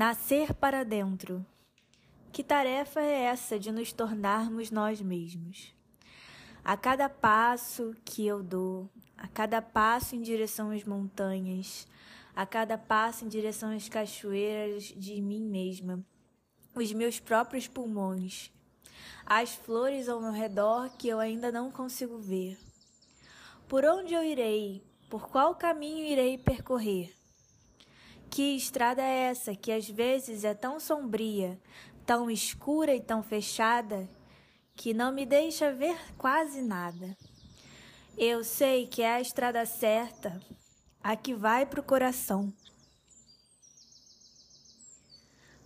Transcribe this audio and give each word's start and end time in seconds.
Nascer 0.00 0.54
para 0.54 0.82
dentro. 0.82 1.44
Que 2.32 2.42
tarefa 2.42 3.02
é 3.02 3.24
essa 3.24 3.58
de 3.58 3.70
nos 3.70 3.92
tornarmos 3.92 4.70
nós 4.70 4.98
mesmos? 5.02 5.74
A 6.64 6.74
cada 6.74 7.06
passo 7.06 7.94
que 8.02 8.26
eu 8.26 8.42
dou, 8.42 8.88
a 9.18 9.28
cada 9.28 9.60
passo 9.60 10.16
em 10.16 10.22
direção 10.22 10.70
às 10.70 10.84
montanhas, 10.84 11.86
a 12.34 12.46
cada 12.46 12.78
passo 12.78 13.26
em 13.26 13.28
direção 13.28 13.76
às 13.76 13.90
cachoeiras 13.90 14.84
de 14.84 15.20
mim 15.20 15.44
mesma, 15.44 16.02
os 16.74 16.90
meus 16.94 17.20
próprios 17.20 17.68
pulmões, 17.68 18.50
as 19.26 19.54
flores 19.54 20.08
ao 20.08 20.18
meu 20.18 20.32
redor 20.32 20.88
que 20.96 21.08
eu 21.08 21.20
ainda 21.20 21.52
não 21.52 21.70
consigo 21.70 22.16
ver. 22.16 22.58
Por 23.68 23.84
onde 23.84 24.14
eu 24.14 24.24
irei? 24.24 24.82
Por 25.10 25.28
qual 25.28 25.54
caminho 25.54 26.06
irei 26.06 26.38
percorrer? 26.38 27.19
Que 28.30 28.54
estrada 28.56 29.02
é 29.02 29.24
essa 29.24 29.56
que 29.56 29.72
às 29.72 29.88
vezes 29.88 30.44
é 30.44 30.54
tão 30.54 30.78
sombria, 30.78 31.60
tão 32.06 32.30
escura 32.30 32.94
e 32.94 33.00
tão 33.00 33.24
fechada, 33.24 34.08
que 34.76 34.94
não 34.94 35.12
me 35.12 35.26
deixa 35.26 35.72
ver 35.72 35.98
quase 36.16 36.62
nada? 36.62 37.16
Eu 38.16 38.44
sei 38.44 38.86
que 38.86 39.02
é 39.02 39.14
a 39.14 39.20
estrada 39.20 39.66
certa, 39.66 40.40
a 41.02 41.16
que 41.16 41.34
vai 41.34 41.66
para 41.66 41.80
o 41.80 41.84
coração. 41.84 42.52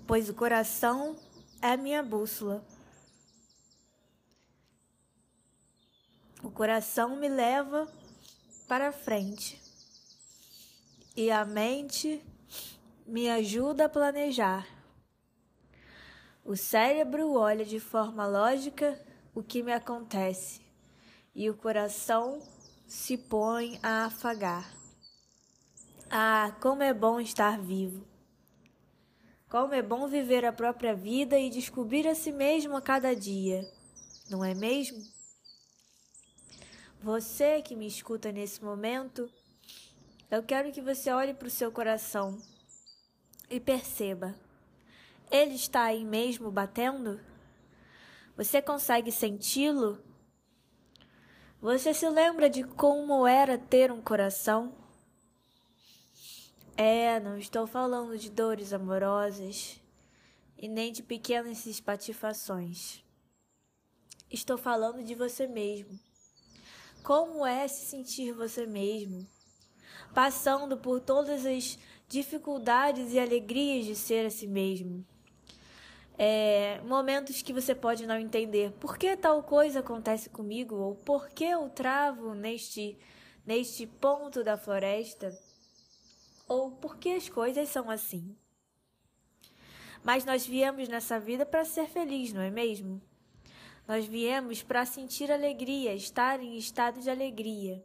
Pois 0.06 0.28
o 0.30 0.34
coração 0.34 1.16
é 1.60 1.76
minha 1.76 2.02
bússola. 2.02 2.64
O 6.42 6.50
coração 6.50 7.16
me 7.16 7.28
leva 7.28 7.86
para 8.66 8.90
frente 8.90 9.60
e 11.16 11.30
a 11.30 11.44
mente 11.44 12.22
me 13.06 13.28
ajuda 13.28 13.84
a 13.84 13.88
planejar. 13.88 14.66
O 16.44 16.56
cérebro 16.56 17.32
olha 17.34 17.64
de 17.64 17.78
forma 17.78 18.26
lógica 18.26 18.98
o 19.34 19.42
que 19.42 19.62
me 19.62 19.72
acontece 19.72 20.62
e 21.34 21.50
o 21.50 21.56
coração 21.56 22.40
se 22.86 23.18
põe 23.18 23.78
a 23.82 24.06
afagar. 24.06 24.74
Ah, 26.10 26.56
como 26.60 26.82
é 26.82 26.94
bom 26.94 27.20
estar 27.20 27.58
vivo! 27.58 28.06
Como 29.48 29.74
é 29.74 29.82
bom 29.82 30.08
viver 30.08 30.44
a 30.44 30.52
própria 30.52 30.94
vida 30.94 31.38
e 31.38 31.50
descobrir 31.50 32.08
a 32.08 32.14
si 32.14 32.32
mesmo 32.32 32.76
a 32.76 32.82
cada 32.82 33.14
dia, 33.14 33.70
não 34.28 34.44
é 34.44 34.54
mesmo? 34.54 34.98
Você 37.00 37.62
que 37.62 37.76
me 37.76 37.86
escuta 37.86 38.32
nesse 38.32 38.64
momento, 38.64 39.30
eu 40.30 40.42
quero 40.42 40.72
que 40.72 40.80
você 40.80 41.10
olhe 41.10 41.34
para 41.34 41.46
o 41.46 41.50
seu 41.50 41.70
coração 41.70 42.40
e 43.54 43.60
perceba: 43.60 44.34
ele 45.30 45.54
está 45.54 45.84
aí 45.84 46.04
mesmo 46.04 46.50
batendo? 46.50 47.20
Você 48.36 48.60
consegue 48.62 49.10
senti-lo? 49.10 50.02
Você 51.60 51.94
se 51.94 52.08
lembra 52.08 52.50
de 52.50 52.62
como 52.62 53.26
era 53.26 53.56
ter 53.56 53.90
um 53.90 54.00
coração? 54.00 54.74
É, 56.76 57.18
não 57.20 57.38
estou 57.38 57.66
falando 57.66 58.18
de 58.18 58.30
dores 58.30 58.72
amorosas 58.72 59.80
e 60.58 60.68
nem 60.68 60.92
de 60.92 61.02
pequenas 61.02 61.66
espatifações. 61.66 63.02
Estou 64.30 64.58
falando 64.58 65.02
de 65.02 65.14
você 65.14 65.46
mesmo. 65.46 65.98
Como 67.02 67.46
é 67.46 67.66
se 67.68 67.86
sentir 67.86 68.32
você 68.32 68.66
mesmo? 68.66 69.26
Passando 70.12 70.76
por 70.76 71.00
todas 71.00 71.46
as 71.46 71.78
dificuldades 72.08 73.12
e 73.12 73.18
alegrias 73.18 73.84
de 73.86 73.94
ser 73.94 74.26
a 74.26 74.30
si 74.30 74.46
mesmo. 74.46 75.04
É, 76.16 76.80
momentos 76.82 77.42
que 77.42 77.52
você 77.52 77.74
pode 77.74 78.06
não 78.06 78.16
entender 78.16 78.70
por 78.72 78.96
que 78.96 79.16
tal 79.16 79.42
coisa 79.42 79.80
acontece 79.80 80.30
comigo 80.30 80.76
ou 80.76 80.94
por 80.94 81.28
que 81.30 81.44
eu 81.44 81.68
travo 81.68 82.34
neste, 82.34 82.96
neste 83.44 83.84
ponto 83.86 84.44
da 84.44 84.56
floresta 84.56 85.36
ou 86.46 86.70
por 86.70 86.96
que 86.98 87.10
as 87.10 87.28
coisas 87.28 87.68
são 87.68 87.90
assim. 87.90 88.36
Mas 90.04 90.24
nós 90.24 90.46
viemos 90.46 90.88
nessa 90.88 91.18
vida 91.18 91.46
para 91.46 91.64
ser 91.64 91.88
feliz, 91.88 92.32
não 92.32 92.42
é 92.42 92.50
mesmo? 92.50 93.02
Nós 93.88 94.06
viemos 94.06 94.62
para 94.62 94.86
sentir 94.86 95.32
alegria, 95.32 95.94
estar 95.94 96.40
em 96.40 96.56
estado 96.56 97.00
de 97.00 97.10
alegria, 97.10 97.84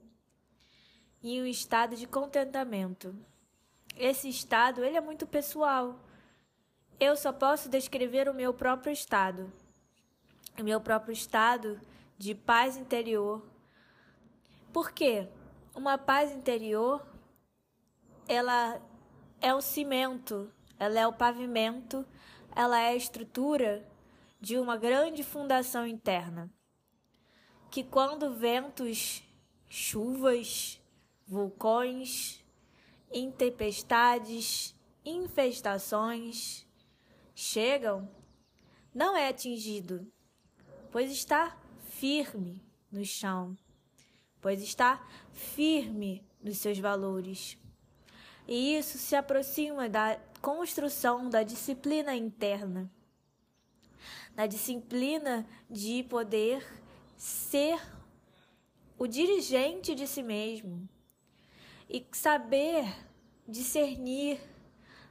em 1.23 1.41
um 1.41 1.45
estado 1.45 1.95
de 1.95 2.05
contentamento. 2.05 3.15
Esse 3.95 4.29
estado, 4.29 4.83
ele 4.83 4.97
é 4.97 5.01
muito 5.01 5.27
pessoal. 5.27 5.99
Eu 6.99 7.15
só 7.15 7.31
posso 7.31 7.69
descrever 7.69 8.27
o 8.27 8.33
meu 8.33 8.53
próprio 8.53 8.91
estado. 8.91 9.51
O 10.59 10.63
meu 10.63 10.81
próprio 10.81 11.13
estado 11.13 11.79
de 12.17 12.35
paz 12.35 12.75
interior. 12.75 13.41
Por 14.73 14.91
quê? 14.91 15.27
Uma 15.73 15.97
paz 15.97 16.31
interior, 16.31 17.05
ela 18.27 18.81
é 19.39 19.53
o 19.53 19.61
cimento, 19.61 20.51
ela 20.77 20.99
é 20.99 21.07
o 21.07 21.13
pavimento, 21.13 22.05
ela 22.55 22.79
é 22.79 22.89
a 22.89 22.95
estrutura 22.95 23.87
de 24.39 24.57
uma 24.57 24.75
grande 24.77 25.23
fundação 25.23 25.87
interna. 25.87 26.51
Que 27.71 27.83
quando 27.83 28.33
ventos, 28.33 29.23
chuvas, 29.69 30.81
vulcões, 31.27 32.38
intempestades, 33.11 34.75
infestações 35.05 36.67
chegam, 37.33 38.09
não 38.93 39.15
é 39.15 39.29
atingido, 39.29 40.11
pois 40.91 41.11
está 41.11 41.57
firme 41.89 42.61
no 42.91 43.03
chão, 43.05 43.57
pois 44.41 44.61
está 44.61 45.05
firme 45.31 46.23
nos 46.41 46.57
seus 46.57 46.77
valores. 46.79 47.57
E 48.47 48.75
isso 48.75 48.97
se 48.97 49.15
aproxima 49.15 49.87
da 49.87 50.19
construção 50.41 51.29
da 51.29 51.43
disciplina 51.43 52.15
interna, 52.15 52.91
da 54.35 54.47
disciplina 54.47 55.47
de 55.69 56.03
poder 56.03 56.65
ser 57.15 57.79
o 58.97 59.07
dirigente 59.07 59.93
de 59.93 60.07
si 60.07 60.23
mesmo 60.23 60.89
e 61.89 62.05
saber 62.11 62.85
discernir 63.47 64.39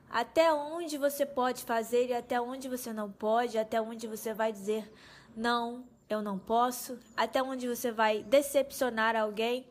até 0.09 0.53
onde 0.53 0.97
você 0.97 1.27
pode 1.27 1.65
fazer 1.65 2.06
e 2.06 2.15
até 2.15 2.41
onde 2.41 2.69
você 2.69 2.93
não 2.93 3.11
pode, 3.11 3.59
até 3.59 3.81
onde 3.81 4.06
você 4.06 4.33
vai 4.33 4.53
dizer 4.53 4.91
não, 5.37 5.84
eu 6.09 6.22
não 6.22 6.38
posso, 6.38 6.99
até 7.17 7.43
onde 7.43 7.69
você 7.69 7.91
vai 7.91 8.22
decepcionar 8.22 9.17
alguém 9.17 9.67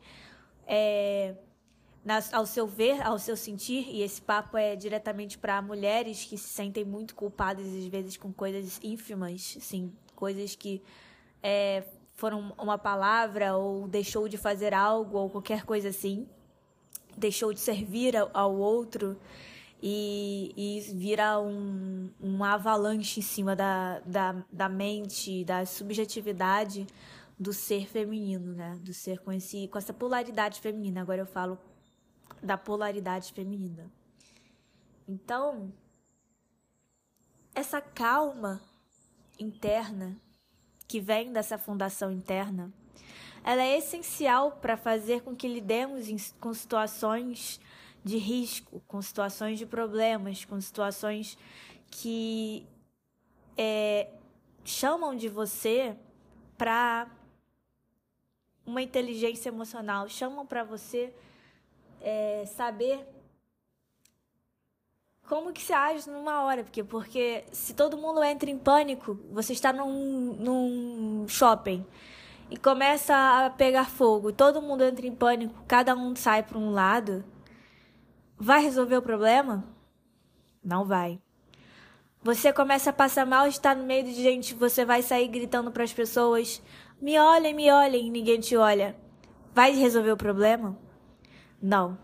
é, 0.66 1.34
na, 2.04 2.20
ao 2.32 2.46
seu 2.46 2.66
ver, 2.66 3.02
ao 3.02 3.18
seu 3.18 3.36
sentir, 3.36 3.88
e 3.88 4.02
esse 4.02 4.20
papo 4.20 4.56
é 4.56 4.76
diretamente 4.76 5.36
para 5.36 5.60
mulheres 5.60 6.24
que 6.24 6.38
se 6.38 6.48
sentem 6.48 6.84
muito 6.84 7.14
culpadas 7.14 7.66
às 7.66 7.86
vezes 7.86 8.16
com 8.16 8.32
coisas 8.32 8.78
ínfimas, 8.82 9.56
sim, 9.60 9.92
coisas 10.14 10.54
que 10.54 10.82
é, 11.42 11.82
foram 12.14 12.54
uma 12.58 12.78
palavra 12.78 13.56
ou 13.56 13.88
deixou 13.88 14.28
de 14.28 14.36
fazer 14.36 14.72
algo 14.74 15.18
ou 15.18 15.30
qualquer 15.30 15.64
coisa 15.64 15.88
assim 15.88 16.28
deixou 17.18 17.52
de 17.52 17.60
servir 17.60 18.14
ao 18.32 18.54
outro 18.56 19.18
e, 19.82 20.52
e 20.56 20.80
vira 20.94 21.40
um, 21.40 22.10
um 22.20 22.42
avalanche 22.42 23.20
em 23.20 23.22
cima 23.22 23.54
da, 23.54 24.00
da, 24.00 24.44
da 24.50 24.68
mente, 24.68 25.44
da 25.44 25.64
subjetividade 25.66 26.86
do 27.38 27.52
ser 27.52 27.86
feminino, 27.86 28.52
né? 28.54 28.78
Do 28.82 28.92
ser 28.92 29.20
com, 29.20 29.30
esse, 29.30 29.68
com 29.68 29.78
essa 29.78 29.92
polaridade 29.92 30.60
feminina. 30.60 31.00
Agora 31.00 31.20
eu 31.20 31.26
falo 31.26 31.58
da 32.42 32.56
polaridade 32.56 33.32
feminina. 33.32 33.90
Então, 35.06 35.72
essa 37.54 37.80
calma 37.80 38.60
interna 39.38 40.20
que 40.86 41.00
vem 41.00 41.32
dessa 41.32 41.56
fundação 41.56 42.10
interna 42.10 42.72
ela 43.44 43.62
é 43.62 43.78
essencial 43.78 44.52
para 44.52 44.76
fazer 44.76 45.22
com 45.22 45.34
que 45.34 45.48
lidemos 45.48 46.34
com 46.40 46.52
situações 46.52 47.60
de 48.04 48.16
risco, 48.16 48.82
com 48.86 49.00
situações 49.02 49.58
de 49.58 49.66
problemas, 49.66 50.44
com 50.44 50.60
situações 50.60 51.36
que 51.90 52.66
é, 53.56 54.08
chamam 54.64 55.14
de 55.14 55.28
você 55.28 55.96
para 56.56 57.08
uma 58.64 58.82
inteligência 58.82 59.48
emocional, 59.48 60.08
chamam 60.08 60.46
para 60.46 60.62
você 60.62 61.12
é, 62.00 62.44
saber 62.46 63.06
como 65.26 65.52
que 65.52 65.60
se 65.62 65.72
age 65.72 66.08
numa 66.08 66.42
hora, 66.42 66.64
porque 66.64 66.82
porque 66.82 67.44
se 67.52 67.74
todo 67.74 67.98
mundo 67.98 68.22
entra 68.22 68.48
em 68.48 68.58
pânico, 68.58 69.14
você 69.30 69.52
está 69.52 69.72
num, 69.72 70.34
num 70.34 71.28
shopping 71.28 71.84
e 72.50 72.56
começa 72.56 73.14
a 73.14 73.50
pegar 73.50 73.86
fogo, 73.86 74.32
todo 74.32 74.62
mundo 74.62 74.84
entra 74.84 75.06
em 75.06 75.14
pânico, 75.14 75.64
cada 75.66 75.94
um 75.94 76.16
sai 76.16 76.42
para 76.42 76.58
um 76.58 76.70
lado, 76.70 77.24
vai 78.36 78.62
resolver 78.62 78.96
o 78.96 79.02
problema? 79.02 79.64
Não 80.64 80.84
vai. 80.84 81.20
Você 82.22 82.52
começa 82.52 82.90
a 82.90 82.92
passar 82.92 83.24
mal, 83.24 83.46
está 83.46 83.74
no 83.74 83.84
meio 83.84 84.04
de 84.04 84.14
gente, 84.14 84.54
você 84.54 84.84
vai 84.84 85.02
sair 85.02 85.28
gritando 85.28 85.70
para 85.70 85.84
as 85.84 85.92
pessoas: 85.92 86.62
"Me 87.00 87.18
olhem, 87.18 87.54
me 87.54 87.70
olhem", 87.70 88.10
ninguém 88.10 88.40
te 88.40 88.56
olha. 88.56 88.96
Vai 89.54 89.72
resolver 89.72 90.12
o 90.12 90.16
problema? 90.16 90.76
Não. 91.60 91.98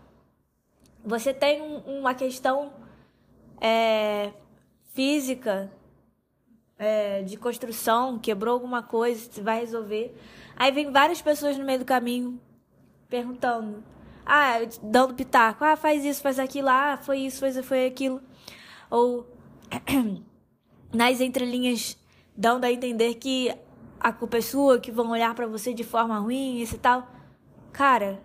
Você 1.03 1.33
tem 1.33 1.61
um, 1.61 1.99
uma 1.99 2.13
questão 2.13 2.73
é, 3.61 4.31
física, 4.93 5.71
é, 6.77 7.23
de 7.23 7.37
construção, 7.37 8.19
quebrou 8.19 8.53
alguma 8.53 8.83
coisa, 8.83 9.29
você 9.29 9.41
vai 9.41 9.59
resolver. 9.59 10.15
Aí 10.55 10.71
vem 10.71 10.91
várias 10.91 11.21
pessoas 11.21 11.57
no 11.57 11.65
meio 11.65 11.79
do 11.79 11.85
caminho 11.85 12.39
perguntando. 13.09 13.83
Ah, 14.25 14.55
dando 14.81 15.13
pitaco. 15.13 15.63
Ah, 15.63 15.75
faz 15.75 16.03
isso, 16.03 16.21
faz 16.21 16.39
aquilo. 16.39 16.69
Ah, 16.69 16.97
foi 17.01 17.19
isso, 17.19 17.39
foi, 17.39 17.51
foi 17.63 17.85
aquilo. 17.85 18.21
Ou 18.89 19.27
nas 20.93 21.21
entrelinhas 21.21 21.97
dando 22.35 22.65
a 22.65 22.71
entender 22.71 23.15
que 23.15 23.55
a 23.99 24.11
culpa 24.11 24.37
é 24.37 24.41
sua, 24.41 24.79
que 24.79 24.91
vão 24.91 25.11
olhar 25.11 25.33
para 25.35 25.47
você 25.47 25.73
de 25.73 25.83
forma 25.83 26.17
ruim, 26.19 26.61
esse 26.61 26.77
tal. 26.77 27.07
Cara, 27.71 28.21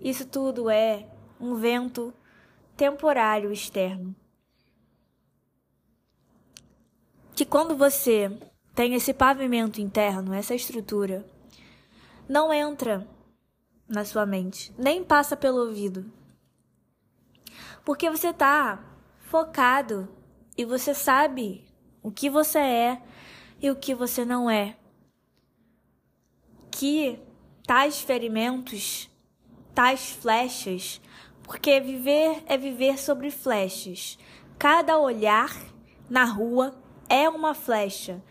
isso 0.00 0.26
tudo 0.26 0.70
é 0.70 1.06
um 1.40 1.54
vento 1.54 2.12
temporário 2.76 3.52
externo. 3.52 4.14
Que 7.40 7.46
quando 7.46 7.74
você 7.74 8.30
tem 8.74 8.94
esse 8.94 9.14
pavimento 9.14 9.80
interno, 9.80 10.34
essa 10.34 10.54
estrutura, 10.54 11.24
não 12.28 12.52
entra 12.52 13.08
na 13.88 14.04
sua 14.04 14.26
mente, 14.26 14.70
nem 14.76 15.02
passa 15.02 15.34
pelo 15.34 15.60
ouvido. 15.60 16.04
Porque 17.82 18.10
você 18.10 18.28
está 18.28 18.84
focado 19.20 20.06
e 20.54 20.66
você 20.66 20.92
sabe 20.92 21.64
o 22.02 22.10
que 22.10 22.28
você 22.28 22.58
é 22.58 23.02
e 23.58 23.70
o 23.70 23.76
que 23.76 23.94
você 23.94 24.22
não 24.22 24.50
é. 24.50 24.76
Que 26.70 27.18
tais 27.66 28.02
ferimentos, 28.02 29.08
tais 29.74 30.10
flechas, 30.10 31.00
porque 31.42 31.80
viver 31.80 32.42
é 32.44 32.58
viver 32.58 32.98
sobre 32.98 33.30
flechas. 33.30 34.18
Cada 34.58 34.98
olhar 34.98 35.50
na 36.06 36.24
rua 36.24 36.78
é 37.10 37.28
uma 37.28 37.52
flecha, 37.52 38.22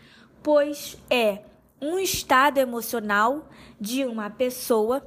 pois 0.42 0.96
é 1.10 1.42
um 1.80 1.98
estado 1.98 2.58
emocional 2.58 3.48
de 3.78 4.04
uma 4.04 4.30
pessoa 4.30 5.06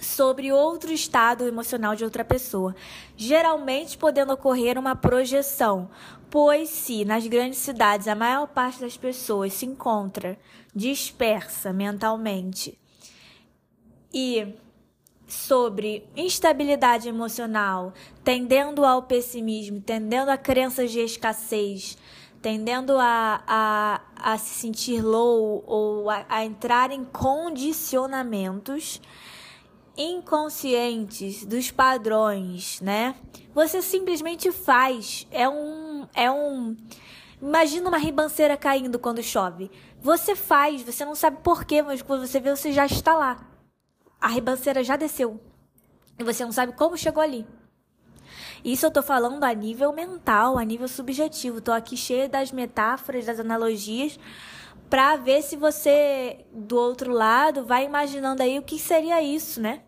sobre 0.00 0.52
outro 0.52 0.92
estado 0.92 1.46
emocional 1.46 1.94
de 1.96 2.04
outra 2.04 2.24
pessoa, 2.24 2.74
geralmente 3.16 3.96
podendo 3.96 4.32
ocorrer 4.32 4.78
uma 4.78 4.94
projeção, 4.94 5.90
pois 6.28 6.68
se 6.68 7.04
nas 7.04 7.26
grandes 7.26 7.58
cidades 7.58 8.06
a 8.08 8.14
maior 8.14 8.46
parte 8.48 8.80
das 8.80 8.96
pessoas 8.96 9.52
se 9.52 9.66
encontra 9.66 10.38
dispersa 10.74 11.72
mentalmente 11.72 12.78
e 14.12 14.54
sobre 15.26 16.06
instabilidade 16.14 17.08
emocional, 17.08 17.94
tendendo 18.22 18.84
ao 18.84 19.02
pessimismo, 19.02 19.80
tendendo 19.80 20.30
a 20.30 20.36
crenças 20.36 20.90
de 20.90 21.00
escassez, 21.00 21.96
tendendo 22.42 22.98
a, 22.98 23.42
a, 23.46 24.00
a 24.16 24.36
se 24.36 24.54
sentir 24.54 25.00
low 25.00 25.62
ou 25.66 26.10
a, 26.10 26.26
a 26.28 26.44
entrar 26.44 26.90
em 26.90 27.04
condicionamentos 27.04 29.00
inconscientes 29.96 31.44
dos 31.44 31.70
padrões, 31.70 32.80
né? 32.80 33.14
Você 33.54 33.80
simplesmente 33.80 34.50
faz. 34.50 35.26
É 35.30 35.48
um. 35.48 36.06
É 36.14 36.30
um. 36.30 36.76
Imagina 37.40 37.88
uma 37.88 37.98
ribanceira 37.98 38.56
caindo 38.56 38.98
quando 38.98 39.22
chove. 39.22 39.70
Você 40.00 40.34
faz, 40.34 40.82
você 40.82 41.04
não 41.04 41.14
sabe 41.14 41.38
porquê, 41.42 41.82
mas 41.82 42.02
quando 42.02 42.26
você 42.26 42.40
vê, 42.40 42.50
você 42.50 42.72
já 42.72 42.86
está 42.86 43.14
lá. 43.14 43.46
A 44.20 44.28
ribanceira 44.28 44.82
já 44.82 44.96
desceu. 44.96 45.40
E 46.18 46.24
você 46.24 46.44
não 46.44 46.52
sabe 46.52 46.72
como 46.72 46.96
chegou 46.96 47.22
ali. 47.22 47.46
Isso 48.64 48.86
eu 48.86 48.90
tô 48.90 49.02
falando 49.02 49.42
a 49.42 49.52
nível 49.52 49.92
mental, 49.92 50.56
a 50.56 50.64
nível 50.64 50.86
subjetivo. 50.86 51.60
Tô 51.60 51.72
aqui 51.72 51.96
cheia 51.96 52.28
das 52.28 52.52
metáforas, 52.52 53.26
das 53.26 53.40
analogias, 53.40 54.18
para 54.88 55.16
ver 55.16 55.42
se 55.42 55.56
você 55.56 56.44
do 56.52 56.76
outro 56.76 57.12
lado 57.12 57.64
vai 57.64 57.84
imaginando 57.84 58.42
aí 58.42 58.58
o 58.58 58.62
que 58.62 58.78
seria 58.78 59.20
isso, 59.20 59.60
né? 59.60 59.82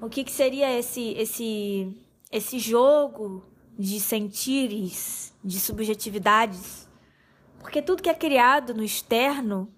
O 0.00 0.08
que, 0.08 0.24
que 0.24 0.32
seria 0.32 0.70
esse 0.78 1.12
esse 1.12 1.96
esse 2.30 2.58
jogo 2.58 3.44
de 3.78 3.98
sentires, 3.98 5.34
de 5.42 5.58
subjetividades? 5.58 6.88
Porque 7.60 7.80
tudo 7.80 8.02
que 8.02 8.10
é 8.10 8.14
criado 8.14 8.74
no 8.74 8.82
externo, 8.82 9.72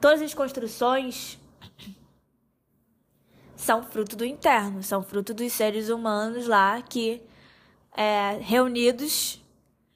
todas 0.00 0.22
as 0.22 0.34
construções 0.34 1.38
são 3.68 3.82
fruto 3.82 4.16
do 4.16 4.24
interno, 4.24 4.82
são 4.82 5.02
fruto 5.02 5.34
dos 5.34 5.52
seres 5.52 5.90
humanos 5.90 6.46
lá 6.46 6.80
que, 6.80 7.20
é, 7.94 8.38
reunidos, 8.40 9.44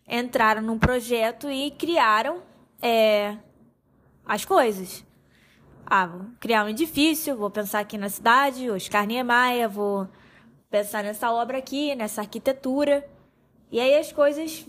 entraram 0.07 0.61
num 0.61 0.79
projeto 0.79 1.51
e 1.51 1.71
criaram 1.71 2.43
é, 2.83 3.35
as 4.27 4.45
coisas. 4.45 5.03
Ah, 5.87 6.05
vou 6.05 6.27
criar 6.39 6.67
um 6.67 6.69
edifício, 6.69 7.35
vou 7.35 7.49
pensar 7.49 7.81
aqui 7.81 7.97
na 7.97 8.11
cidade, 8.11 8.71
Oscar 8.71 9.07
Niemeyer, 9.07 9.71
vou 9.71 10.07
pensar 10.69 11.03
nessa 11.03 11.33
obra 11.33 11.57
aqui, 11.57 11.95
nessa 11.95 12.21
arquitetura. 12.21 13.09
E 13.71 13.81
aí 13.81 13.95
as 13.95 14.13
coisas 14.13 14.67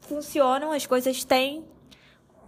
funcionam, 0.00 0.72
as 0.72 0.84
coisas 0.84 1.24
têm 1.24 1.64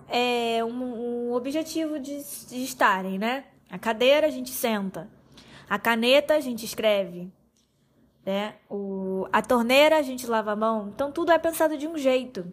é, 0.06 0.62
um, 0.62 1.28
um 1.28 1.32
objetivo 1.32 1.98
de, 1.98 2.22
de 2.50 2.62
estarem, 2.62 3.18
né? 3.18 3.46
A 3.70 3.78
cadeira 3.78 4.26
a 4.26 4.30
gente 4.30 4.50
senta. 4.50 5.08
A 5.68 5.78
caneta 5.78 6.34
a 6.34 6.40
gente 6.40 6.64
escreve, 6.64 7.30
né? 8.24 8.56
O, 8.68 9.26
a 9.32 9.42
torneira 9.42 9.98
a 9.98 10.02
gente 10.02 10.26
lava 10.26 10.52
a 10.52 10.56
mão. 10.56 10.88
Então 10.88 11.10
tudo 11.10 11.32
é 11.32 11.38
pensado 11.38 11.76
de 11.76 11.86
um 11.86 11.96
jeito. 11.96 12.52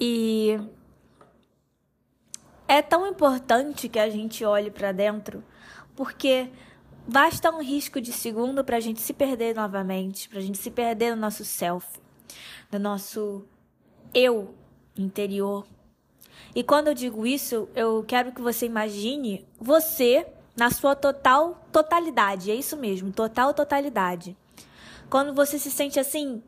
E 0.00 0.58
é 2.68 2.80
tão 2.82 3.06
importante 3.06 3.88
que 3.88 3.98
a 3.98 4.08
gente 4.08 4.44
olhe 4.44 4.70
para 4.70 4.92
dentro, 4.92 5.42
porque 5.96 6.50
basta 7.06 7.50
um 7.50 7.62
risco 7.62 8.00
de 8.00 8.12
segundo 8.12 8.62
para 8.62 8.76
a 8.76 8.80
gente 8.80 9.00
se 9.00 9.12
perder 9.12 9.54
novamente, 9.56 10.28
para 10.28 10.38
a 10.38 10.42
gente 10.42 10.58
se 10.58 10.70
perder 10.70 11.14
no 11.14 11.20
nosso 11.22 11.44
self, 11.44 11.98
no 12.70 12.78
nosso 12.78 13.44
eu 14.14 14.54
interior, 14.96 15.66
e 16.58 16.62
quando 16.64 16.88
eu 16.88 16.94
digo 16.94 17.24
isso, 17.24 17.68
eu 17.72 18.04
quero 18.04 18.32
que 18.32 18.42
você 18.42 18.66
imagine 18.66 19.46
você 19.60 20.26
na 20.56 20.72
sua 20.72 20.96
total 20.96 21.64
totalidade. 21.70 22.50
É 22.50 22.54
isso 22.56 22.76
mesmo, 22.76 23.12
total 23.12 23.54
totalidade. 23.54 24.36
Quando 25.08 25.32
você 25.32 25.56
se 25.56 25.70
sente 25.70 26.00
assim, 26.00 26.42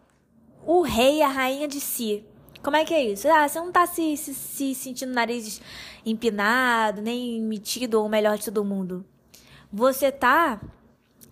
o 0.67 0.83
rei, 0.83 1.23
a 1.23 1.29
rainha 1.29 1.69
de 1.69 1.79
si. 1.79 2.25
Como 2.61 2.77
é 2.77 2.85
que 2.85 2.93
é 2.93 3.05
isso? 3.05 3.29
Ah, 3.29 3.49
você 3.49 3.61
não 3.61 3.71
tá 3.71 3.87
se, 3.87 4.17
se, 4.17 4.35
se 4.35 4.75
sentindo 4.75 5.13
nariz 5.13 5.63
empinado, 6.05 7.01
nem 7.01 7.41
metido 7.41 8.03
ou 8.03 8.09
melhor 8.09 8.37
de 8.37 8.47
todo 8.47 8.65
mundo. 8.65 9.07
Você 9.73 10.11
tá 10.11 10.61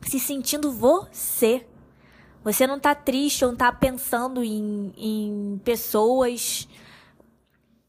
se 0.02 0.20
sentindo 0.20 0.70
você. 0.70 1.66
Você 2.44 2.64
não 2.64 2.78
tá 2.78 2.94
triste 2.94 3.44
ou 3.44 3.50
não 3.50 3.58
tá 3.58 3.73
pensando 3.73 4.44
em, 4.44 4.92
em 4.97 5.61
pessoas 5.64 6.68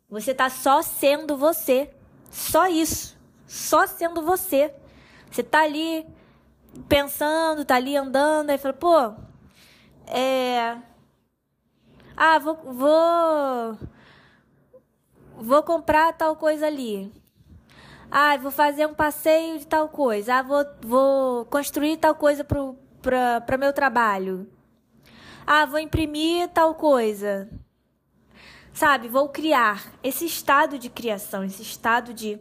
você 0.09 0.33
tá 0.33 0.49
só 0.49 0.81
sendo 0.81 1.37
você. 1.37 1.93
Só 2.31 2.67
isso. 2.67 3.17
Só 3.47 3.85
sendo 3.85 4.21
você. 4.23 4.73
Você 5.29 5.43
tá 5.43 5.61
ali 5.61 6.05
pensando, 6.87 7.63
tá 7.63 7.75
ali 7.75 7.95
andando, 7.95 8.49
aí 8.49 8.57
fala, 8.57 8.73
pô, 8.73 9.13
é. 10.07 10.77
Ah, 12.17 12.39
vou. 12.39 12.55
Vou, 12.55 13.77
vou 15.37 15.63
comprar 15.63 16.13
tal 16.13 16.35
coisa 16.35 16.65
ali. 16.65 17.11
Ah, 18.11 18.35
vou 18.37 18.51
fazer 18.51 18.87
um 18.87 18.93
passeio 18.95 19.59
de 19.59 19.67
tal 19.67 19.89
coisa. 19.89 20.35
Ah, 20.35 20.41
vou, 20.41 20.65
vou 20.81 21.45
construir 21.45 21.97
tal 21.97 22.15
coisa 22.15 22.43
para 22.43 23.57
meu 23.59 23.71
trabalho. 23.71 24.49
Ah, 25.45 25.65
vou 25.65 25.79
imprimir 25.79 26.49
tal 26.49 26.73
coisa 26.73 27.47
sabe? 28.73 29.07
Vou 29.07 29.29
criar 29.29 29.91
esse 30.03 30.25
estado 30.25 30.77
de 30.77 30.89
criação, 30.89 31.43
esse 31.43 31.61
estado 31.61 32.13
de 32.13 32.39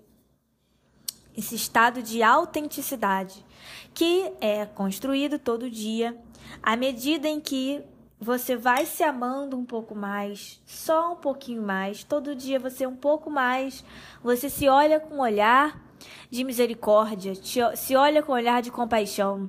esse 1.36 1.54
estado 1.54 2.02
de 2.02 2.20
autenticidade 2.20 3.46
que 3.94 4.32
é 4.40 4.66
construído 4.66 5.38
todo 5.38 5.70
dia 5.70 6.16
à 6.60 6.74
medida 6.74 7.28
em 7.28 7.40
que 7.40 7.80
você 8.20 8.56
vai 8.56 8.84
se 8.84 9.04
amando 9.04 9.56
um 9.56 9.64
pouco 9.64 9.94
mais, 9.94 10.60
só 10.66 11.12
um 11.12 11.16
pouquinho 11.16 11.62
mais, 11.62 12.02
todo 12.02 12.34
dia 12.34 12.58
você 12.58 12.84
um 12.86 12.96
pouco 12.96 13.30
mais, 13.30 13.84
você 14.22 14.50
se 14.50 14.68
olha 14.68 14.98
com 14.98 15.20
olhar 15.20 15.80
de 16.28 16.42
misericórdia, 16.42 17.34
se 17.34 17.94
olha 17.94 18.22
com 18.22 18.32
olhar 18.32 18.60
de 18.60 18.70
compaixão. 18.70 19.48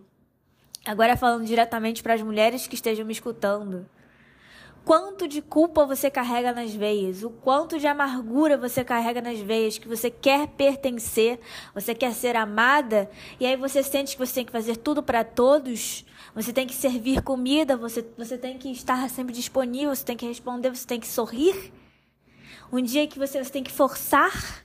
Agora 0.85 1.17
falando 1.17 1.45
diretamente 1.45 2.01
para 2.01 2.13
as 2.13 2.21
mulheres 2.21 2.67
que 2.67 2.75
estejam 2.75 3.05
me 3.05 3.13
escutando. 3.13 3.87
Quanto 4.85 5.27
de 5.27 5.41
culpa 5.41 5.85
você 5.85 6.09
carrega 6.09 6.51
nas 6.51 6.73
veias, 6.73 7.23
o 7.23 7.29
quanto 7.29 7.77
de 7.77 7.85
amargura 7.85 8.57
você 8.57 8.83
carrega 8.83 9.21
nas 9.21 9.39
veias, 9.39 9.77
que 9.77 9.87
você 9.87 10.09
quer 10.09 10.47
pertencer, 10.47 11.39
você 11.73 11.93
quer 11.93 12.13
ser 12.13 12.35
amada, 12.35 13.09
e 13.39 13.45
aí 13.45 13.55
você 13.55 13.83
sente 13.83 14.15
que 14.15 14.25
você 14.25 14.35
tem 14.35 14.45
que 14.45 14.51
fazer 14.51 14.77
tudo 14.77 15.03
para 15.03 15.23
todos, 15.23 16.05
você 16.33 16.51
tem 16.51 16.65
que 16.65 16.73
servir 16.73 17.21
comida, 17.21 17.77
você, 17.77 18.05
você 18.17 18.37
tem 18.37 18.57
que 18.57 18.71
estar 18.71 19.09
sempre 19.09 19.33
disponível, 19.33 19.95
você 19.95 20.05
tem 20.05 20.17
que 20.17 20.25
responder, 20.25 20.69
você 20.69 20.87
tem 20.87 20.99
que 20.99 21.07
sorrir. 21.07 21.71
Um 22.71 22.81
dia 22.81 23.07
que 23.07 23.19
você, 23.19 23.43
você 23.43 23.51
tem 23.51 23.63
que 23.63 23.71
forçar 23.71 24.63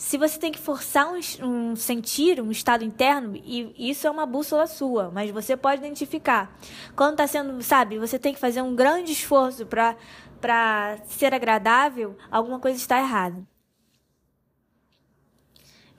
se 0.00 0.16
você 0.16 0.38
tem 0.38 0.50
que 0.50 0.58
forçar 0.58 1.12
um, 1.12 1.20
um, 1.46 1.76
sentir, 1.76 2.40
um 2.40 2.50
estado 2.50 2.82
interno, 2.82 3.36
e 3.36 3.90
isso 3.90 4.06
é 4.06 4.10
uma 4.10 4.24
bússola 4.24 4.66
sua, 4.66 5.10
mas 5.10 5.30
você 5.30 5.58
pode 5.58 5.82
identificar. 5.82 6.58
Quando 6.96 7.12
está 7.12 7.26
sendo, 7.26 7.62
sabe, 7.62 7.98
você 7.98 8.18
tem 8.18 8.32
que 8.32 8.40
fazer 8.40 8.62
um 8.62 8.74
grande 8.74 9.12
esforço 9.12 9.66
para 9.66 10.96
ser 11.04 11.34
agradável, 11.34 12.16
alguma 12.30 12.58
coisa 12.58 12.78
está 12.78 12.98
errada. 12.98 13.46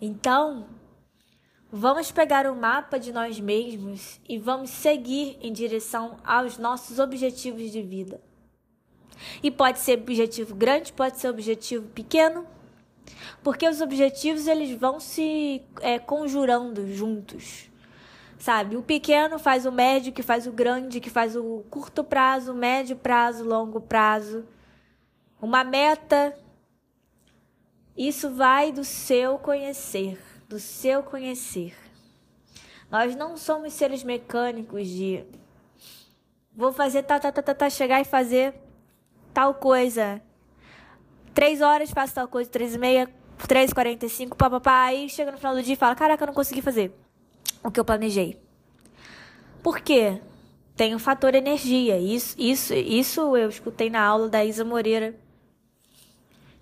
Então, 0.02 0.66
vamos 1.72 2.12
pegar 2.12 2.48
o 2.48 2.56
mapa 2.56 2.98
de 2.98 3.14
nós 3.14 3.40
mesmos 3.40 4.20
e 4.28 4.40
vamos 4.40 4.72
seguir 4.72 5.38
em 5.44 5.54
direção 5.54 6.18
aos 6.24 6.58
nossos 6.58 6.98
objetivos 6.98 7.72
de 7.72 7.84
vida. 7.84 8.20
E 9.44 9.52
pode 9.52 9.78
ser 9.78 10.00
objetivo 10.00 10.56
grande, 10.56 10.92
pode 10.92 11.20
ser 11.20 11.30
objetivo 11.30 11.88
pequeno, 11.90 12.48
porque 13.44 13.68
os 13.68 13.82
objetivos 13.82 14.48
eles 14.48 14.72
vão 14.78 15.00
se 15.00 15.62
é, 15.82 16.00
conjurando 16.00 16.94
juntos. 16.94 17.70
Sabe? 18.38 18.76
O 18.76 18.82
pequeno 18.82 19.38
faz 19.38 19.66
o 19.66 19.72
médio, 19.72 20.12
que 20.12 20.24
faz 20.24 20.48
o 20.48 20.52
grande, 20.52 21.00
que 21.00 21.10
faz 21.10 21.36
o 21.36 21.64
curto 21.70 22.04
prazo, 22.04 22.54
médio 22.54 22.96
prazo, 22.96 23.44
longo 23.44 23.80
prazo. 23.80 24.46
Uma 25.40 25.64
meta. 25.64 26.36
Isso 27.96 28.32
vai 28.32 28.72
do 28.72 28.84
seu 28.84 29.38
conhecer, 29.38 30.20
do 30.50 30.58
seu 30.60 31.04
conhecer. 31.04 31.76
Nós 32.90 33.16
não 33.16 33.38
somos 33.38 33.74
seres 33.74 34.04
mecânicos 34.04 34.88
de 34.88 35.24
vou 36.54 36.74
fazer 36.74 37.04
tá, 37.04 37.20
tá, 37.20 37.32
tá, 37.32 37.42
tá, 37.42 37.70
chegar 37.70 38.02
e 38.02 38.06
fazer 38.06 38.54
tal 39.34 39.54
coisa 39.54 40.22
três 41.34 41.62
horas, 41.62 41.92
faço 41.92 42.16
tal 42.16 42.28
coisa, 42.28 42.50
três 42.50 42.76
e 42.76 42.78
meia, 42.78 43.10
três 43.48 43.74
quarenta 43.74 44.06
e 44.06 44.10
cinco, 44.10 44.36
papapá. 44.36 44.86
Aí 44.86 45.10
chega 45.10 45.32
no 45.32 45.38
final 45.38 45.56
do 45.56 45.64
dia 45.64 45.74
e 45.74 45.78
fala, 45.78 45.96
caraca, 45.96 46.24
eu 46.24 46.28
não 46.28 46.34
consegui 46.34 46.62
fazer 46.62 46.92
o 47.64 47.72
que 47.72 47.80
eu 47.80 47.86
planejei. 47.86 48.38
Por 49.62 49.80
quê? 49.80 50.20
Tem 50.76 50.96
o 50.96 51.00
fator 51.00 51.36
energia. 51.36 51.98
Isso, 52.00 52.36
isso, 52.40 52.74
isso 52.74 53.36
eu 53.38 53.50
escutei 53.50 53.90
na 53.90 54.02
aula 54.02 54.28
da 54.30 54.44
Isa 54.44 54.66
Moreira. 54.66 55.16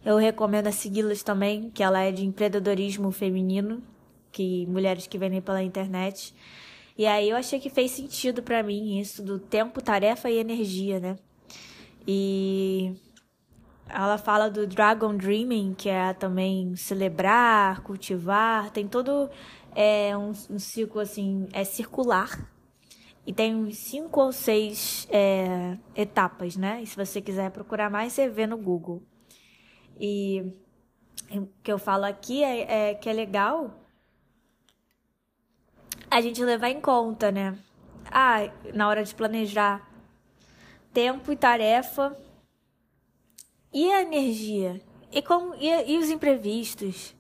Eu 0.04 0.18
recomendo 0.18 0.68
a 0.68 0.72
segui-las 0.72 1.24
também, 1.24 1.70
que 1.70 1.84
ela 1.84 2.02
é 2.02 2.12
de 2.12 2.26
empreendedorismo 2.26 3.12
feminino, 3.12 3.84
que 4.32 4.66
mulheres 4.66 5.08
que 5.08 5.18
vendem 5.18 5.42
pela 5.42 5.62
internet. 5.64 6.34
E 6.98 7.06
aí 7.06 7.30
eu 7.30 7.38
achei 7.38 7.60
que 7.60 7.70
fez 7.70 7.92
sentido 7.92 8.44
para 8.44 8.62
mim 8.64 9.00
isso 9.00 9.24
do 9.24 9.40
tempo, 9.40 9.82
tarefa 9.82 10.30
e 10.30 10.38
energia, 10.38 11.00
né? 11.00 11.16
E 12.08 12.94
ela 13.90 14.18
fala 14.18 14.50
do 14.50 14.68
Dragon 14.68 15.16
Dreaming, 15.16 15.74
que 15.74 15.90
é 15.90 16.14
também 16.14 16.76
celebrar, 16.76 17.82
cultivar, 17.82 18.70
tem 18.70 18.88
todo 18.88 19.30
é, 19.76 20.16
um, 20.16 20.32
um 20.50 20.60
ciclo 20.60 21.02
assim, 21.02 21.48
é 21.52 21.64
circular. 21.64 22.50
E 23.26 23.34
tem 23.34 23.72
cinco 23.72 24.22
ou 24.22 24.32
seis 24.32 25.08
é, 25.12 25.78
etapas, 25.96 26.56
né? 26.56 26.82
E 26.82 26.88
se 26.88 26.96
você 26.96 27.22
quiser 27.22 27.52
procurar 27.52 27.90
mais, 27.90 28.14
você 28.14 28.28
vê 28.28 28.48
no 28.48 28.58
Google. 28.58 29.04
E 30.00 30.54
o 31.32 31.48
que 31.62 31.72
eu 31.72 31.78
falo 31.78 32.06
aqui 32.06 32.44
é, 32.44 32.90
é 32.90 32.94
que 32.94 33.10
é 33.10 33.14
legal 33.14 33.72
a 36.10 36.22
gente 36.22 36.44
levar 36.44 36.70
em 36.70 36.82
conta, 36.82 37.32
né? 37.32 37.58
Ah, 38.12 38.50
na 38.74 38.88
hora 38.88 39.04
de 39.04 39.14
planejar 39.14 39.88
tempo 40.92 41.32
e 41.32 41.36
tarefa 41.36 42.18
e 43.74 43.92
a 43.92 44.02
energia? 44.02 44.82
E, 45.12 45.22
como, 45.22 45.56
e, 45.56 45.92
e 45.92 45.98
os 45.98 46.10
imprevistos? 46.10 47.16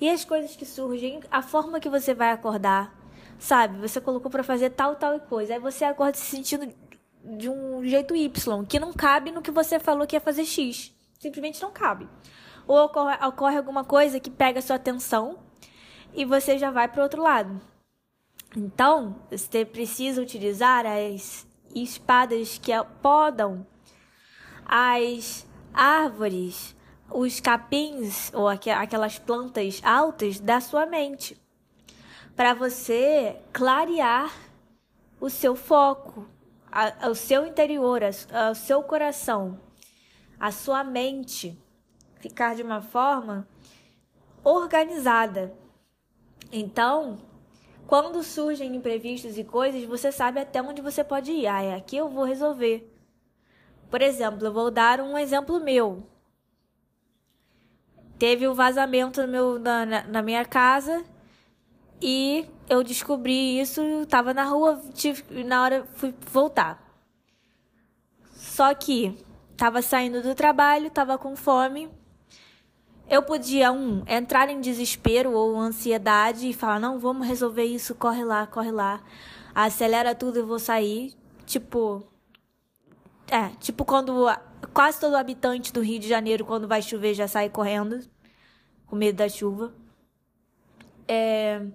E 0.00 0.08
as 0.08 0.24
coisas 0.24 0.56
que 0.56 0.64
surgem? 0.64 1.20
A 1.30 1.42
forma 1.42 1.80
que 1.80 1.88
você 1.88 2.14
vai 2.14 2.30
acordar? 2.30 2.92
Sabe? 3.38 3.78
Você 3.78 4.00
colocou 4.00 4.30
para 4.30 4.42
fazer 4.42 4.70
tal, 4.70 4.96
tal 4.96 5.16
e 5.16 5.20
coisa. 5.20 5.54
Aí 5.54 5.60
você 5.60 5.84
acorda 5.84 6.16
se 6.16 6.24
sentindo 6.24 6.72
de 7.24 7.48
um 7.48 7.84
jeito 7.84 8.14
Y, 8.14 8.64
que 8.66 8.80
não 8.80 8.92
cabe 8.92 9.30
no 9.30 9.42
que 9.42 9.50
você 9.50 9.78
falou 9.78 10.06
que 10.06 10.16
ia 10.16 10.20
fazer 10.20 10.44
X. 10.44 10.92
Simplesmente 11.18 11.62
não 11.62 11.70
cabe. 11.70 12.08
Ou 12.66 12.84
ocorre, 12.84 13.26
ocorre 13.26 13.56
alguma 13.56 13.84
coisa 13.84 14.18
que 14.18 14.30
pega 14.30 14.58
a 14.58 14.62
sua 14.62 14.76
atenção 14.76 15.38
e 16.14 16.24
você 16.24 16.58
já 16.58 16.70
vai 16.70 16.88
para 16.88 17.02
outro 17.02 17.22
lado. 17.22 17.60
Então, 18.56 19.16
você 19.30 19.64
precisa 19.64 20.20
utilizar 20.20 20.84
as 20.84 21.46
espadas 21.74 22.58
que 22.58 22.72
podam 23.00 23.66
as 24.66 25.46
árvores, 25.72 26.74
os 27.10 27.40
capins 27.40 28.32
ou 28.32 28.48
aquelas 28.48 29.18
plantas 29.18 29.80
altas 29.84 30.40
da 30.40 30.60
sua 30.60 30.86
mente, 30.86 31.40
para 32.34 32.54
você 32.54 33.36
clarear 33.52 34.32
o 35.20 35.28
seu 35.28 35.54
foco, 35.54 36.26
a, 36.70 37.08
o 37.08 37.14
seu 37.14 37.46
interior, 37.46 38.02
a, 38.02 38.50
o 38.50 38.54
seu 38.54 38.82
coração, 38.82 39.60
a 40.40 40.50
sua 40.50 40.82
mente 40.82 41.58
ficar 42.18 42.54
de 42.54 42.62
uma 42.62 42.80
forma 42.80 43.46
organizada. 44.44 45.52
Então, 46.50 47.18
quando 47.86 48.22
surgem 48.22 48.74
imprevistos 48.74 49.36
e 49.36 49.44
coisas, 49.44 49.84
você 49.84 50.10
sabe 50.10 50.40
até 50.40 50.62
onde 50.62 50.80
você 50.80 51.04
pode 51.04 51.32
ir. 51.32 51.46
Ah, 51.46 51.62
é 51.62 51.74
aqui 51.74 51.96
eu 51.96 52.08
vou 52.08 52.24
resolver. 52.24 52.91
Por 53.92 54.00
exemplo, 54.00 54.46
eu 54.46 54.52
vou 54.54 54.70
dar 54.70 55.02
um 55.02 55.18
exemplo 55.18 55.60
meu. 55.60 56.02
Teve 58.18 58.48
um 58.48 58.54
vazamento 58.54 59.28
meu, 59.28 59.58
na, 59.58 59.84
na 59.84 60.22
minha 60.22 60.46
casa 60.46 61.04
e 62.00 62.46
eu 62.70 62.82
descobri 62.82 63.60
isso, 63.60 63.82
estava 64.00 64.32
na 64.32 64.44
rua, 64.44 64.80
tive, 64.94 65.44
na 65.44 65.62
hora 65.62 65.84
fui 65.96 66.14
voltar. 66.30 66.82
Só 68.34 68.72
que 68.72 69.14
estava 69.50 69.82
saindo 69.82 70.22
do 70.22 70.34
trabalho, 70.34 70.86
estava 70.86 71.18
com 71.18 71.36
fome. 71.36 71.90
Eu 73.10 73.22
podia, 73.22 73.70
um, 73.70 74.02
entrar 74.06 74.48
em 74.48 74.62
desespero 74.62 75.32
ou 75.32 75.60
ansiedade 75.60 76.48
e 76.48 76.54
falar: 76.54 76.80
não, 76.80 76.98
vamos 76.98 77.26
resolver 77.28 77.64
isso, 77.64 77.94
corre 77.94 78.24
lá, 78.24 78.46
corre 78.46 78.70
lá, 78.70 79.02
acelera 79.54 80.14
tudo, 80.14 80.38
eu 80.38 80.46
vou 80.46 80.58
sair. 80.58 81.12
Tipo, 81.44 82.10
é, 83.32 83.48
tipo 83.58 83.82
quando 83.82 84.26
quase 84.74 85.00
todo 85.00 85.16
habitante 85.16 85.72
do 85.72 85.80
Rio 85.80 85.98
de 85.98 86.06
Janeiro, 86.06 86.44
quando 86.44 86.68
vai 86.68 86.82
chover, 86.82 87.14
já 87.14 87.26
sai 87.26 87.48
correndo, 87.48 88.00
com 88.86 88.94
medo 88.94 89.16
da 89.16 89.28
chuva. 89.28 89.72
É... 91.08 91.66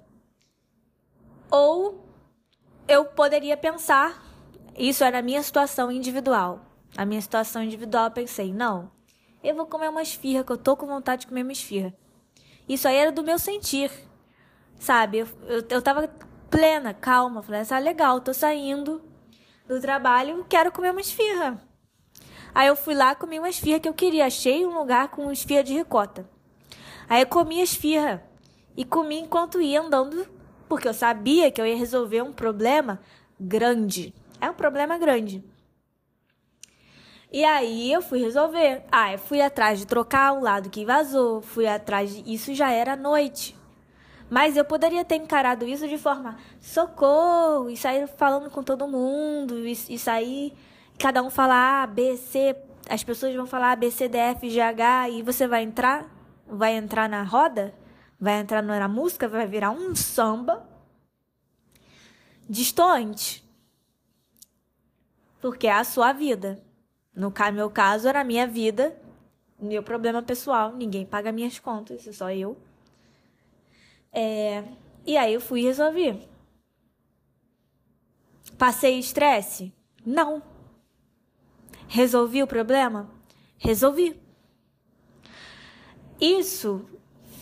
Ou 1.49 2.05
eu 2.87 3.05
poderia 3.05 3.57
pensar, 3.57 4.23
isso 4.77 5.03
era 5.03 5.17
a 5.17 5.21
minha 5.23 5.41
situação 5.41 5.91
individual. 5.91 6.61
A 6.95 7.05
minha 7.05 7.21
situação 7.21 7.63
individual, 7.63 8.05
eu 8.05 8.11
pensei, 8.11 8.53
não, 8.53 8.91
eu 9.43 9.55
vou 9.55 9.65
comer 9.65 9.89
uma 9.89 10.03
esfirra, 10.03 10.43
que 10.43 10.51
eu 10.51 10.57
tô 10.57 10.77
com 10.77 10.85
vontade 10.85 11.21
de 11.21 11.27
comer 11.27 11.41
uma 11.41 11.51
esfirra. 11.51 11.91
Isso 12.69 12.87
aí 12.87 12.97
era 12.97 13.11
do 13.11 13.23
meu 13.23 13.39
sentir, 13.39 13.91
sabe? 14.77 15.19
Eu, 15.19 15.27
eu, 15.47 15.65
eu 15.69 15.81
tava 15.81 16.07
plena, 16.49 16.93
calma, 16.93 17.41
falei, 17.41 17.61
ah, 17.67 17.79
legal, 17.79 18.21
tô 18.21 18.33
saindo, 18.33 19.01
do 19.67 19.81
trabalho, 19.81 20.45
quero 20.47 20.71
comer 20.71 20.91
uma 20.91 21.01
esfirra. 21.01 21.61
Aí 22.53 22.67
eu 22.67 22.75
fui 22.75 22.95
lá, 22.95 23.13
comi 23.13 23.37
uma 23.37 23.49
esfirra 23.49 23.79
que 23.79 23.89
eu 23.89 23.93
queria. 23.93 24.25
Achei 24.25 24.65
um 24.65 24.77
lugar 24.77 25.09
com 25.09 25.31
esfirra 25.31 25.63
de 25.63 25.73
ricota. 25.73 26.27
Aí 27.07 27.21
eu 27.21 27.27
comi 27.27 27.59
a 27.59 27.63
esfirra. 27.63 28.23
E 28.75 28.85
comi 28.85 29.19
enquanto 29.19 29.61
ia 29.61 29.81
andando, 29.81 30.27
porque 30.69 30.87
eu 30.87 30.93
sabia 30.93 31.51
que 31.51 31.59
eu 31.59 31.65
ia 31.65 31.75
resolver 31.75 32.21
um 32.21 32.31
problema 32.31 32.99
grande. 33.39 34.13
É 34.39 34.49
um 34.49 34.53
problema 34.53 34.97
grande. 34.97 35.43
E 37.31 37.43
aí 37.43 37.91
eu 37.91 38.01
fui 38.01 38.19
resolver. 38.19 38.83
Ah, 38.91 39.11
eu 39.11 39.19
fui 39.19 39.41
atrás 39.41 39.79
de 39.79 39.87
trocar 39.87 40.33
o 40.33 40.41
lado 40.41 40.69
que 40.69 40.85
vazou, 40.85 41.41
fui 41.41 41.67
atrás 41.67 42.13
de. 42.13 42.31
Isso 42.31 42.53
já 42.53 42.71
era 42.71 42.95
noite. 42.95 43.56
Mas 44.29 44.57
eu 44.57 44.65
poderia 44.65 45.05
ter 45.05 45.15
encarado 45.15 45.65
isso 45.65 45.87
de 45.87 45.97
forma 45.97 46.37
socorro 46.59 47.69
e 47.69 47.77
sair 47.77 48.07
falando 48.07 48.49
com 48.49 48.61
todo 48.61 48.87
mundo 48.87 49.65
e, 49.65 49.71
e 49.71 49.97
sair 49.97 50.53
cada 50.97 51.21
um 51.21 51.29
falar 51.29 51.83
A, 51.83 51.87
B, 51.87 52.17
C, 52.17 52.55
as 52.89 53.03
pessoas 53.03 53.35
vão 53.35 53.45
falar 53.45 53.71
A, 53.73 53.75
B, 53.75 53.91
C, 53.91 54.07
D, 54.07 54.17
F, 54.17 54.49
G, 54.49 54.59
H 54.59 55.09
e 55.09 55.21
você 55.21 55.47
vai 55.47 55.63
entrar, 55.63 56.09
vai 56.47 56.75
entrar 56.75 57.07
na 57.07 57.23
roda, 57.23 57.73
vai 58.19 58.39
entrar 58.39 58.61
na 58.61 58.87
música, 58.87 59.27
vai 59.27 59.47
virar 59.47 59.71
um 59.71 59.95
samba. 59.95 60.67
distante. 62.49 63.45
Porque 65.41 65.67
é 65.67 65.73
a 65.73 65.83
sua 65.83 66.13
vida. 66.13 66.63
No 67.13 67.33
meu 67.53 67.69
caso, 67.69 68.07
era 68.07 68.21
a 68.21 68.23
minha 68.23 68.47
vida, 68.47 68.95
meu 69.59 69.83
problema 69.83 70.21
pessoal. 70.21 70.73
Ninguém 70.73 71.05
paga 71.05 71.31
minhas 71.31 71.59
contas, 71.59 72.07
é 72.07 72.11
só 72.11 72.31
eu. 72.31 72.57
É... 74.11 74.63
E 75.05 75.17
aí 75.17 75.33
eu 75.33 75.41
fui 75.41 75.61
e 75.61 75.63
resolvi. 75.63 76.27
Passei 78.57 78.97
estresse? 78.97 79.73
Não. 80.05 80.41
Resolvi 81.87 82.41
o 82.43 82.47
problema? 82.47 83.09
Resolvi. 83.57 84.19
Isso 86.19 86.85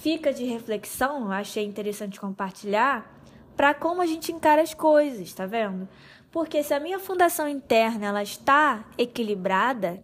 fica 0.02 0.32
de 0.32 0.44
reflexão, 0.46 1.32
achei 1.32 1.66
interessante 1.66 2.20
compartilhar, 2.20 3.12
para 3.56 3.74
como 3.74 4.02
a 4.02 4.06
gente 4.06 4.32
encara 4.32 4.62
as 4.62 4.74
coisas, 4.74 5.34
tá 5.34 5.48
vendo? 5.48 5.90
Porque 6.32 6.62
se 6.62 6.74
a 6.74 6.80
minha 6.80 7.00
fundação 7.00 7.48
interna 7.48 8.08
ela 8.08 8.22
está 8.22 8.86
equilibrada, 8.98 10.04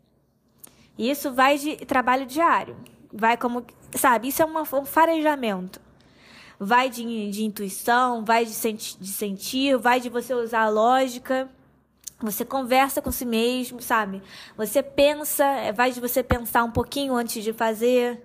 isso 0.98 1.32
vai 1.34 1.58
de 1.58 1.75
trabalho 1.86 2.25
diário, 2.25 2.77
vai 3.13 3.38
como, 3.38 3.63
sabe, 3.94 4.30
isso 4.30 4.41
é 4.41 4.46
um 4.46 4.86
farejamento. 4.86 5.80
Vai 6.63 6.91
de, 6.91 7.32
de 7.32 7.44
intuição, 7.44 8.24
vai 8.24 8.46
de, 8.46 8.51
senti 8.51 8.96
de 9.00 9.08
sentir, 9.08 9.75
vai 9.80 10.00
de 10.00 10.10
você 10.10 10.32
usar 10.32 10.62
a 10.62 10.70
lógica. 10.70 11.50
Você 12.20 12.46
conversa 12.46 13.01
com 13.01 13.12
si 13.12 13.25
mesmo, 13.25 13.82
sabe? 13.82 14.22
Você 14.56 14.84
pensa, 14.84 15.44
vai 15.74 15.91
de 15.91 16.00
você 16.00 16.22
pensar 16.22 16.63
um 16.63 16.72
pouquinho 16.72 17.15
antes 17.15 17.44
de 17.44 17.51
fazer. 17.51 18.24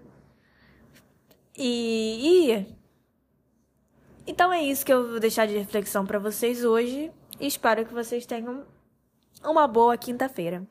E, 1.56 2.52
e 2.52 2.76
então 4.26 4.52
é 4.52 4.62
isso 4.62 4.84
que 4.84 4.92
eu 4.92 5.12
vou 5.12 5.18
deixar 5.18 5.46
de 5.46 5.56
reflexão 5.56 6.04
para 6.04 6.18
vocês 6.18 6.62
hoje. 6.62 7.10
Espero 7.40 7.86
que 7.86 7.94
vocês 7.94 8.26
tenham 8.26 8.66
uma 9.42 9.66
boa 9.66 9.96
quinta-feira. 9.96 10.66